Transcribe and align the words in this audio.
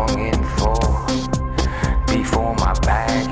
longing 0.00 0.42
for 0.56 0.78
before 2.06 2.54
my 2.56 2.72
back. 2.80 3.29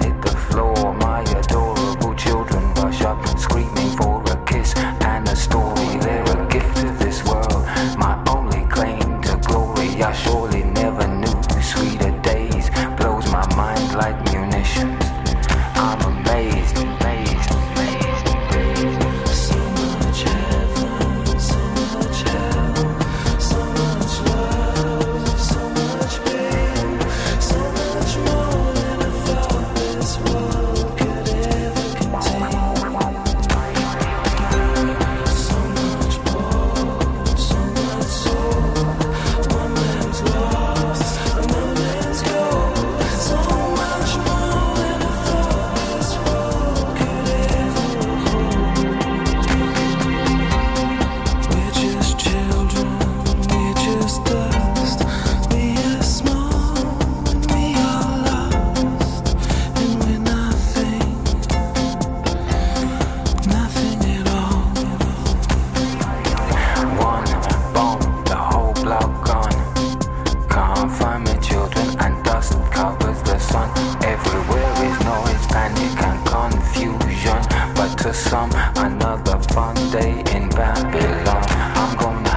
in 80.39 80.49
Babylon. 80.51 81.45
I'm 81.75 81.97
gonna 81.97 82.28